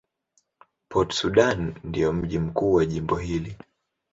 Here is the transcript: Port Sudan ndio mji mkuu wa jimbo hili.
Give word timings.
Port 0.89 1.13
Sudan 1.13 1.75
ndio 1.83 2.13
mji 2.13 2.39
mkuu 2.39 2.73
wa 2.73 2.85
jimbo 2.85 3.15
hili. 3.15 3.57